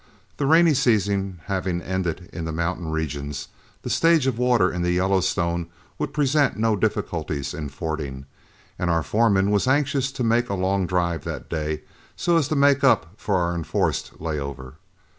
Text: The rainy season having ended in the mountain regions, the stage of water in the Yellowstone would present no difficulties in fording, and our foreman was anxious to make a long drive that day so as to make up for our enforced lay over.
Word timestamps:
The 0.37 0.47
rainy 0.47 0.73
season 0.73 1.41
having 1.45 1.79
ended 1.79 2.27
in 2.33 2.45
the 2.45 2.51
mountain 2.51 2.89
regions, 2.89 3.49
the 3.83 3.89
stage 3.91 4.25
of 4.25 4.39
water 4.39 4.71
in 4.71 4.81
the 4.81 4.89
Yellowstone 4.93 5.67
would 5.99 6.11
present 6.11 6.57
no 6.57 6.75
difficulties 6.75 7.53
in 7.53 7.69
fording, 7.69 8.25
and 8.79 8.89
our 8.89 9.03
foreman 9.03 9.51
was 9.51 9.67
anxious 9.67 10.11
to 10.13 10.23
make 10.23 10.49
a 10.49 10.55
long 10.55 10.87
drive 10.87 11.23
that 11.25 11.49
day 11.51 11.83
so 12.15 12.35
as 12.35 12.47
to 12.47 12.55
make 12.55 12.83
up 12.83 13.13
for 13.17 13.35
our 13.35 13.53
enforced 13.53 14.19
lay 14.19 14.39
over. 14.39 14.73